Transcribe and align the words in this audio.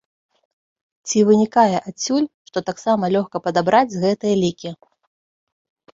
Ці 1.09 1.19
вынікае 1.27 1.75
адсюль, 1.91 2.27
што 2.51 2.65
таксама 2.71 3.03
лёгка 3.19 3.37
падабраць 3.49 3.97
гэтыя 4.03 4.35
лікі? 4.45 4.69